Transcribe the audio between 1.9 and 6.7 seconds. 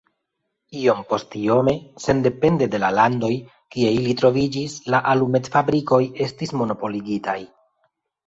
sendepende de la landoj, kie ili troviĝis, la alumetfabrikoj estis